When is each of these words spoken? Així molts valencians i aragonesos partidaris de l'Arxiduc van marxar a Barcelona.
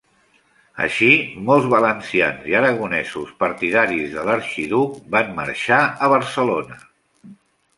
Així 0.85 1.09
molts 1.49 1.67
valencians 1.73 2.47
i 2.53 2.57
aragonesos 2.61 3.35
partidaris 3.43 4.09
de 4.17 4.25
l'Arxiduc 4.31 4.97
van 5.17 5.31
marxar 5.43 5.81
a 6.07 6.11
Barcelona. 6.17 6.81